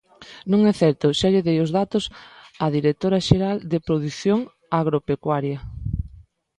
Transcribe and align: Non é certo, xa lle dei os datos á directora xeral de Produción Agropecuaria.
Non 0.51 0.61
é 0.71 0.73
certo, 0.81 1.15
xa 1.19 1.27
lle 1.33 1.45
dei 1.47 1.57
os 1.65 1.73
datos 1.79 2.03
á 2.63 2.65
directora 2.77 3.25
xeral 3.27 3.57
de 3.71 3.83
Produción 3.87 4.39
Agropecuaria. 4.79 5.59